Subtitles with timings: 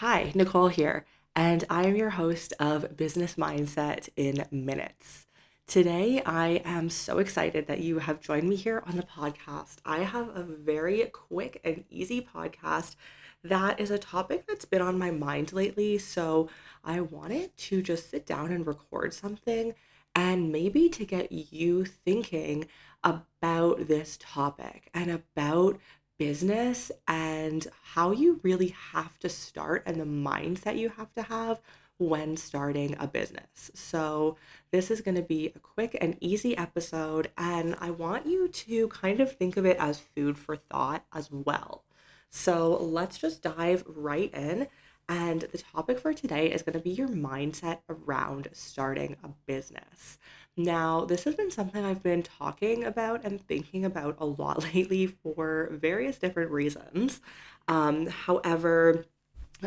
[0.00, 5.26] Hi, Nicole here, and I am your host of Business Mindset in Minutes.
[5.66, 9.76] Today, I am so excited that you have joined me here on the podcast.
[9.86, 12.96] I have a very quick and easy podcast
[13.42, 15.96] that is a topic that's been on my mind lately.
[15.96, 16.50] So,
[16.84, 19.74] I wanted to just sit down and record something
[20.14, 22.66] and maybe to get you thinking
[23.02, 25.78] about this topic and about
[26.18, 31.60] business and how you really have to start and the mindset you have to have
[31.98, 33.70] when starting a business.
[33.74, 34.36] So,
[34.70, 38.88] this is going to be a quick and easy episode, and I want you to
[38.88, 41.84] kind of think of it as food for thought as well.
[42.28, 44.68] So, let's just dive right in.
[45.08, 50.18] And the topic for today is going to be your mindset around starting a business.
[50.56, 55.06] Now, this has been something I've been talking about and thinking about a lot lately
[55.06, 57.20] for various different reasons.
[57.68, 59.04] Um, however,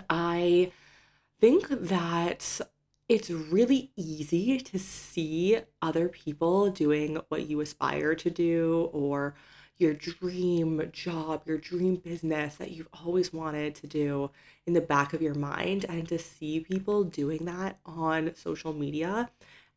[0.10, 0.72] I
[1.40, 2.62] think that
[3.08, 9.36] it's really easy to see other people doing what you aspire to do or
[9.80, 14.30] your dream job, your dream business that you've always wanted to do
[14.66, 19.30] in the back of your mind, and to see people doing that on social media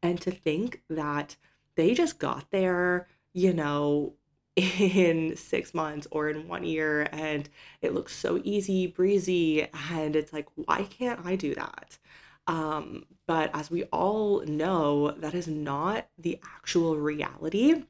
[0.02, 1.36] and to think that
[1.76, 4.14] they just got there, you know,
[4.56, 7.48] in six months or in one year and
[7.80, 11.98] it looks so easy breezy and it's like why can't i do that?
[12.46, 17.84] Um, but as we all know that is not the actual reality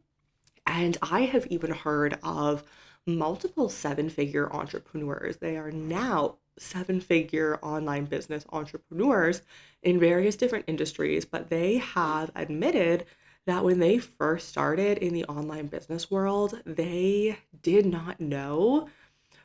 [0.67, 2.63] and I have even heard of
[3.07, 5.39] multiple seven figure entrepreneurs.
[5.39, 9.43] They are now seven figure online business entrepreneurs
[9.83, 13.07] in various different industries, but they have admitted
[13.47, 18.89] that when they first started in the online business world, they did not know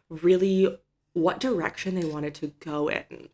[0.09, 0.77] really
[1.13, 3.29] what direction they wanted to go in.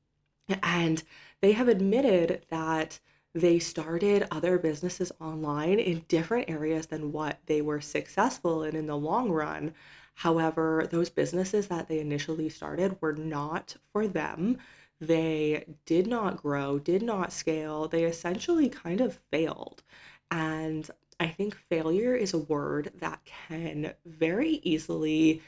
[0.61, 1.03] And
[1.41, 2.99] they have admitted that
[3.33, 8.87] they started other businesses online in different areas than what they were successful in in
[8.87, 9.73] the long run.
[10.15, 14.57] However, those businesses that they initially started were not for them.
[15.01, 17.87] They did not grow, did not scale.
[17.87, 19.83] They essentially kind of failed.
[20.29, 25.41] And I think failure is a word that can very easily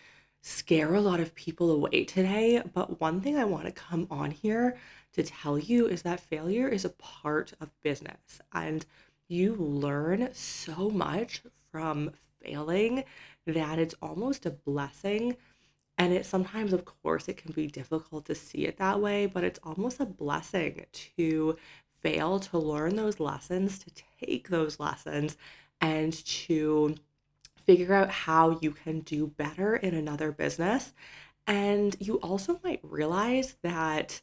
[0.45, 2.61] scare a lot of people away today.
[2.71, 4.77] But one thing I want to come on here
[5.13, 8.85] to tell you is that failure is a part of business and
[9.27, 11.41] you learn so much
[11.71, 13.05] from failing
[13.47, 15.35] that it's almost a blessing.
[15.97, 19.43] And it sometimes, of course, it can be difficult to see it that way, but
[19.43, 20.85] it's almost a blessing
[21.15, 21.57] to
[22.03, 23.89] fail, to learn those lessons, to
[24.21, 25.37] take those lessons,
[25.81, 26.97] and to
[27.65, 30.93] figure out how you can do better in another business.
[31.47, 34.21] And you also might realize that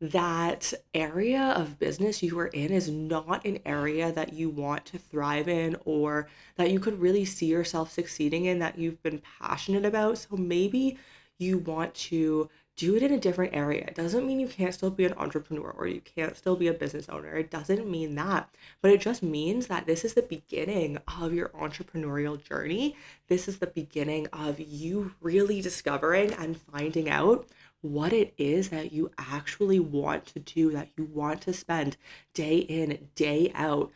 [0.00, 4.98] that area of business you are in is not an area that you want to
[4.98, 9.84] thrive in or that you could really see yourself succeeding in that you've been passionate
[9.84, 10.18] about.
[10.18, 10.98] So maybe
[11.38, 13.84] you want to do it in a different area.
[13.86, 16.72] It doesn't mean you can't still be an entrepreneur or you can't still be a
[16.72, 17.34] business owner.
[17.34, 18.48] It doesn't mean that.
[18.80, 22.96] But it just means that this is the beginning of your entrepreneurial journey.
[23.28, 27.46] This is the beginning of you really discovering and finding out
[27.82, 31.96] what it is that you actually want to do, that you want to spend
[32.32, 33.92] day in, day out,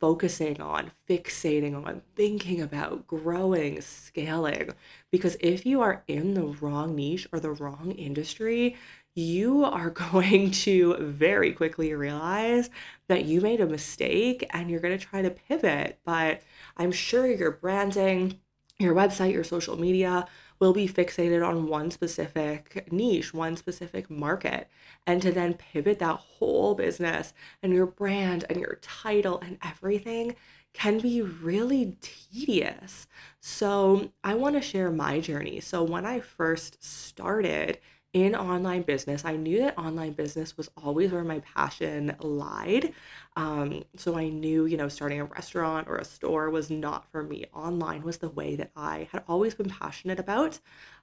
[0.00, 4.70] focusing on, fixating on, thinking about, growing, scaling.
[5.10, 8.76] Because if you are in the wrong niche or the wrong industry,
[9.14, 12.70] you are going to very quickly realize
[13.08, 15.98] that you made a mistake and you're going to try to pivot.
[16.04, 16.42] But
[16.76, 18.40] I'm sure your branding,
[18.78, 20.26] your website, your social media,
[20.60, 24.68] will be fixated on one specific niche, one specific market,
[25.06, 27.32] and to then pivot that whole business
[27.62, 30.36] and your brand and your title and everything
[30.72, 33.08] can be really tedious.
[33.40, 35.60] So, I want to share my journey.
[35.60, 37.78] So, when I first started
[38.12, 42.92] in online business, I knew that online business was always where my passion lied.
[43.36, 47.22] Um, so I knew, you know, starting a restaurant or a store was not for
[47.22, 47.46] me.
[47.54, 50.58] Online was the way that I had always been passionate about.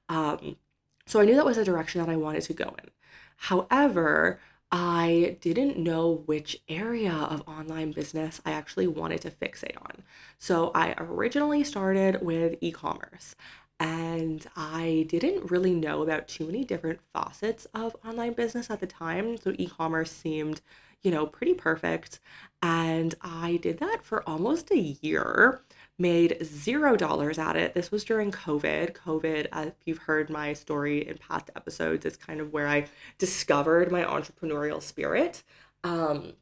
[0.09, 0.57] Um,
[1.05, 2.91] so I knew that was a direction that I wanted to go in.
[3.37, 4.39] However,
[4.69, 10.03] I didn't know which area of online business I actually wanted to fixate on.
[10.37, 13.35] So I originally started with e commerce
[13.79, 18.87] and I didn't really know about too many different facets of online business at the
[18.87, 19.37] time.
[19.37, 20.61] So e commerce seemed,
[21.03, 22.19] you know, pretty perfect.
[22.61, 25.61] And I did that for almost a year
[25.99, 27.73] made zero dollars at it.
[27.73, 28.93] This was during COVID.
[28.93, 32.87] COVID, if you've heard my story in past episodes, is kind of where I
[33.17, 35.43] discovered my entrepreneurial spirit.
[35.83, 36.33] Um,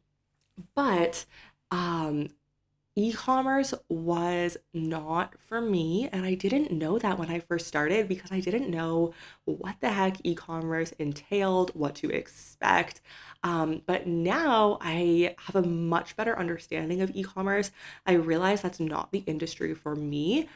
[0.75, 1.25] but
[1.71, 2.29] um,
[2.95, 8.31] e-commerce was not for me and i didn't know that when i first started because
[8.31, 9.13] i didn't know
[9.43, 13.01] what the heck e-commerce entailed what to expect.
[13.43, 17.71] Um, but now i have a much better understanding of e-commerce.
[18.05, 20.47] I realize that's not the industry for me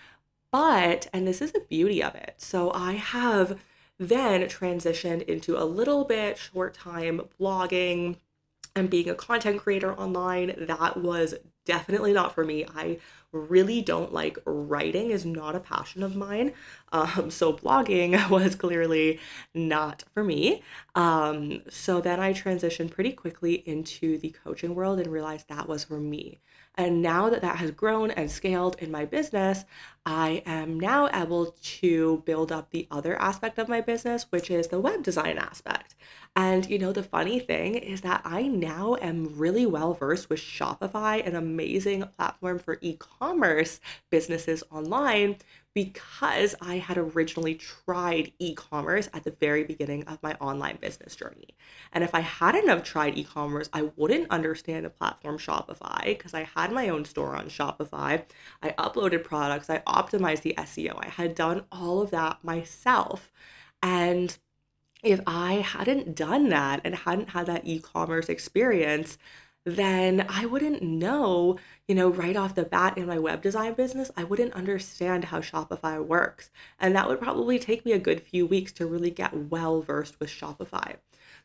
[0.51, 3.59] but and this is the beauty of it so i have
[3.99, 8.15] then transitioned into a little bit short time blogging
[8.75, 11.35] and being a content creator online, that was
[11.65, 12.65] definitely not for me.
[12.75, 12.97] I
[13.31, 16.53] really don't like writing is not a passion of mine.
[16.91, 19.19] Um, so blogging was clearly
[19.53, 20.63] not for me.
[20.95, 25.83] Um, so then I transitioned pretty quickly into the coaching world and realized that was
[25.83, 26.39] for me.
[26.79, 29.65] And now that that has grown and scaled in my business,
[30.05, 34.69] I am now able to build up the other aspect of my business, which is
[34.69, 35.93] the web design aspect.
[36.37, 40.39] And you know, the funny thing is that I now am really well versed with
[40.39, 45.35] Shopify, an amazing platform for e commerce businesses online
[45.73, 51.15] because I had originally tried e commerce at the very beginning of my online business
[51.15, 51.55] journey.
[51.93, 56.33] And if I hadn't have tried e commerce, I wouldn't understand the platform Shopify because
[56.33, 58.23] I had my own store on Shopify.
[58.63, 63.31] I uploaded products, I optimized the SEO, I had done all of that myself.
[63.81, 64.37] And
[65.03, 69.17] if I hadn't done that and hadn't had that e commerce experience,
[69.65, 71.57] then I wouldn't know,
[71.87, 75.41] you know, right off the bat in my web design business, I wouldn't understand how
[75.41, 76.49] Shopify works.
[76.79, 80.19] And that would probably take me a good few weeks to really get well versed
[80.19, 80.95] with Shopify.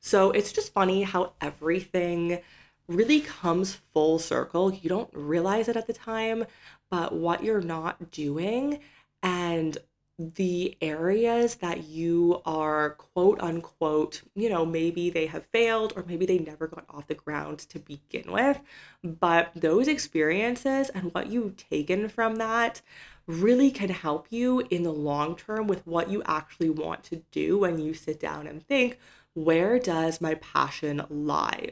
[0.00, 2.40] So it's just funny how everything
[2.86, 4.72] really comes full circle.
[4.72, 6.44] You don't realize it at the time,
[6.90, 8.80] but what you're not doing
[9.22, 9.78] and
[10.18, 16.24] the areas that you are quote unquote, you know, maybe they have failed or maybe
[16.24, 18.60] they never got off the ground to begin with.
[19.02, 22.80] But those experiences and what you've taken from that
[23.26, 27.58] really can help you in the long term with what you actually want to do
[27.58, 28.98] when you sit down and think,
[29.34, 31.70] where does my passion lie?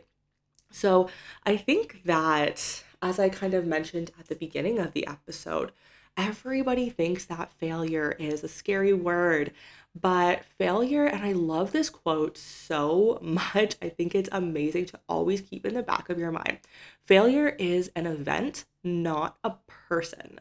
[0.70, 1.08] So
[1.44, 5.70] I think that, as I kind of mentioned at the beginning of the episode,
[6.16, 9.52] everybody thinks that failure is a scary word.
[9.98, 15.40] But failure, and I love this quote so much, I think it's amazing to always
[15.40, 16.58] keep in the back of your mind.
[17.04, 20.40] Failure is an event, not a person.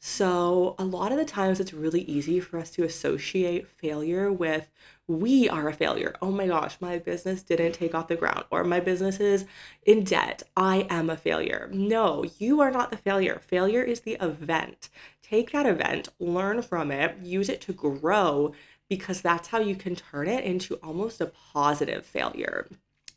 [0.00, 4.70] So, a lot of the times it's really easy for us to associate failure with
[5.08, 6.14] we are a failure.
[6.22, 9.46] Oh my gosh, my business didn't take off the ground, or my business is
[9.84, 10.42] in debt.
[10.56, 11.68] I am a failure.
[11.72, 13.40] No, you are not the failure.
[13.44, 14.88] Failure is the event.
[15.22, 18.52] Take that event, learn from it, use it to grow,
[18.88, 22.68] because that's how you can turn it into almost a positive failure.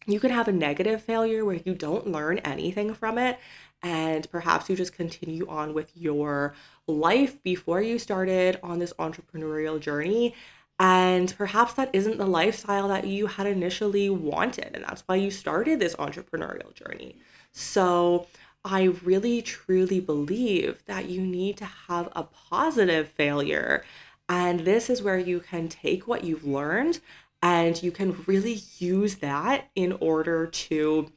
[0.08, 3.38] You could have a negative failure where you don't learn anything from it
[3.84, 6.54] and perhaps you just continue on with your
[6.88, 10.36] life before you started on this entrepreneurial journey.
[10.80, 14.72] And perhaps that isn't the lifestyle that you had initially wanted.
[14.74, 17.18] And that's why you started this entrepreneurial journey.
[17.52, 18.28] So
[18.64, 23.84] I really truly believe that you need to have a positive failure.
[24.28, 27.00] And this is where you can take what you've learned
[27.42, 31.12] and you can really use that in order to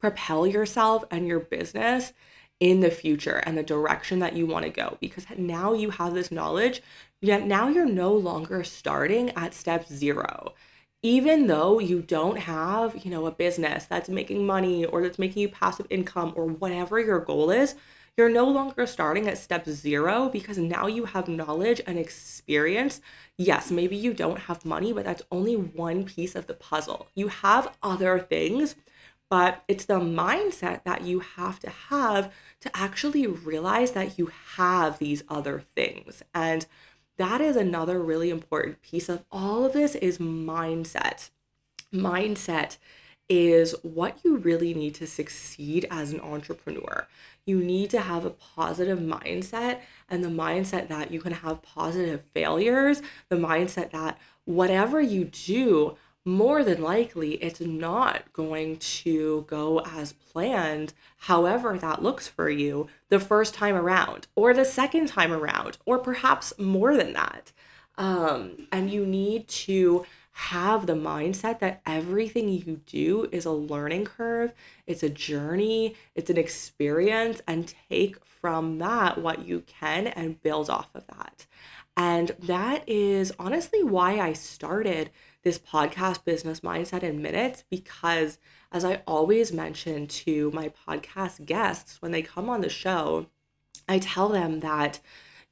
[0.00, 2.12] propel yourself and your business
[2.60, 6.14] in the future and the direction that you want to go because now you have
[6.14, 6.82] this knowledge
[7.20, 10.52] yet now you're no longer starting at step 0
[11.02, 15.42] even though you don't have you know a business that's making money or that's making
[15.42, 17.76] you passive income or whatever your goal is
[18.18, 23.00] you're no longer starting at step 0 because now you have knowledge and experience.
[23.36, 27.06] Yes maybe you don't have money but that's only one piece of the puzzle.
[27.14, 28.74] You have other things
[29.30, 34.98] but it's the mindset that you have to have to actually realize that you have
[34.98, 36.22] these other things.
[36.34, 36.66] And
[37.18, 41.30] that is another really important piece of all of this is mindset.
[41.92, 42.78] Mindset
[43.28, 47.06] is what you really need to succeed as an entrepreneur.
[47.44, 52.22] You need to have a positive mindset and the mindset that you can have positive
[52.34, 55.96] failures, the mindset that whatever you do,
[56.28, 62.86] more than likely it's not going to go as planned, however that looks for you
[63.08, 67.52] the first time around, or the second time around, or perhaps more than that.
[67.96, 74.04] Um, and you need to have the mindset that everything you do is a learning
[74.04, 74.52] curve,
[74.86, 80.70] it's a journey, it's an experience, and take from that what you can and build
[80.70, 81.46] off of that.
[81.96, 85.10] And that is honestly why I started
[85.42, 88.38] this podcast, Business Mindset in Minutes, because
[88.72, 93.26] as I always mention to my podcast guests when they come on the show,
[93.88, 95.00] I tell them that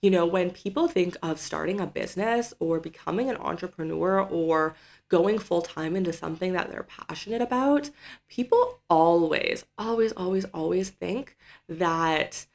[0.02, 4.76] you know, when people think of starting a business or becoming an entrepreneur or
[5.08, 7.90] going full time into something that they're passionate about,
[8.28, 11.36] people always, always, always, always think
[11.68, 12.46] that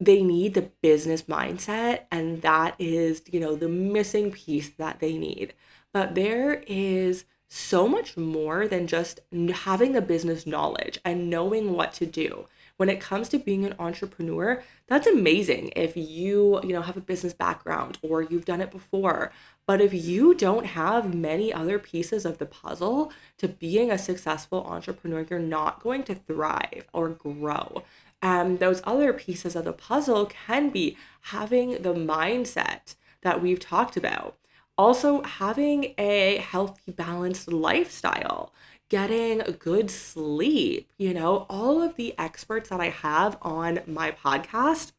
[0.00, 5.16] they need the business mindset and that is, you know, the missing piece that they
[5.16, 5.54] need.
[5.92, 9.20] But there is so much more than just
[9.52, 12.46] having the business knowledge and knowing what to do
[12.76, 17.00] when it comes to being an entrepreneur, that's amazing if you, you know, have a
[17.00, 19.30] business background or you've done it before.
[19.66, 24.64] But if you don't have many other pieces of the puzzle to being a successful
[24.64, 27.84] entrepreneur, you're not going to thrive or grow.
[28.24, 33.98] And those other pieces of the puzzle can be having the mindset that we've talked
[33.98, 34.38] about.
[34.78, 38.50] Also, having a healthy, balanced lifestyle
[38.88, 44.92] getting good sleep, you know, all of the experts that I have on my podcast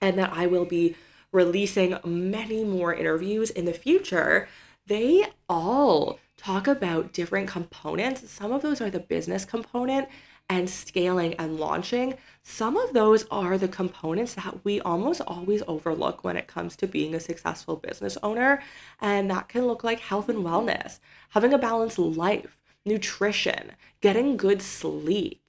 [0.00, 0.94] and that I will be
[1.32, 4.48] releasing many more interviews in the future,
[4.86, 8.30] they all talk about different components.
[8.30, 10.08] Some of those are the business component
[10.48, 12.14] and scaling and launching.
[12.42, 16.86] Some of those are the components that we almost always overlook when it comes to
[16.86, 18.62] being a successful business owner.
[19.00, 21.00] And that can look like health and wellness,
[21.30, 25.42] having a balanced life, nutrition, getting good sleep,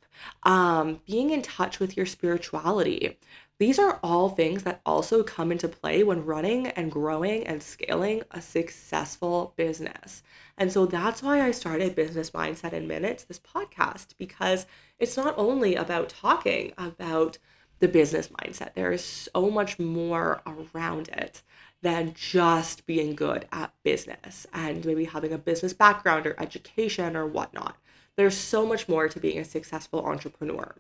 [0.44, 3.18] um, being in touch with your spirituality.
[3.60, 8.24] These are all things that also come into play when running and growing and scaling
[8.32, 10.24] a successful business.
[10.58, 14.66] And so that's why I started Business Mindset in Minutes, this podcast, because
[14.98, 17.38] it's not only about talking about
[17.80, 21.42] the business mindset, there is so much more around it
[21.82, 27.26] than just being good at business and maybe having a business background or education or
[27.26, 27.76] whatnot.
[28.16, 30.76] There's so much more to being a successful entrepreneur.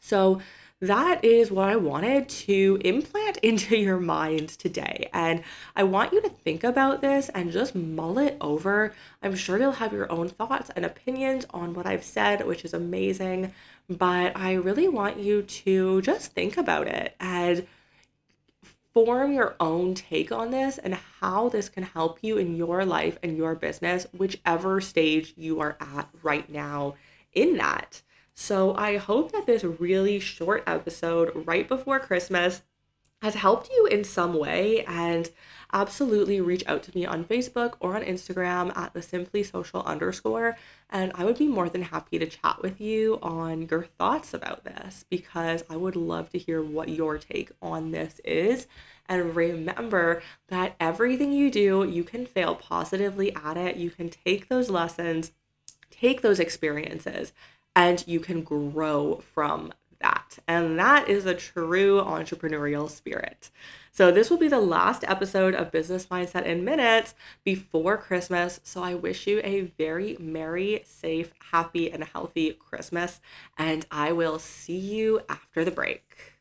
[0.00, 0.40] So,
[0.80, 5.08] that is what I wanted to implant into your mind today.
[5.12, 5.42] And
[5.74, 8.94] I want you to think about this and just mull it over.
[9.22, 12.74] I'm sure you'll have your own thoughts and opinions on what I've said, which is
[12.74, 13.52] amazing.
[13.88, 17.66] But I really want you to just think about it and
[18.94, 23.18] form your own take on this and how this can help you in your life
[23.22, 26.94] and your business, whichever stage you are at right now
[27.32, 28.02] in that.
[28.34, 32.62] So, I hope that this really short episode right before Christmas
[33.22, 35.30] has helped you in some way and
[35.72, 40.58] absolutely reach out to me on Facebook or on Instagram at the simply social underscore.
[40.90, 44.64] And I would be more than happy to chat with you on your thoughts about
[44.64, 48.66] this because I would love to hear what your take on this is.
[49.06, 53.76] And remember that everything you do, you can fail positively at it.
[53.76, 55.32] You can take those lessons,
[55.90, 57.32] take those experiences,
[57.76, 60.38] and you can grow from that.
[60.46, 63.50] And that is a true entrepreneurial spirit.
[63.90, 67.14] So, this will be the last episode of Business Mindset in Minutes
[67.44, 68.60] before Christmas.
[68.64, 73.20] So, I wish you a very merry, safe, happy, and healthy Christmas.
[73.56, 76.33] And I will see you after the break.